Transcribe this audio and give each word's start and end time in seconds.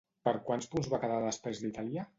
Per 0.27 0.31
quants 0.47 0.69
punts 0.71 0.91
va 0.95 1.01
quedar 1.05 1.21
després 1.29 1.65
d'Itàlia? 1.67 2.09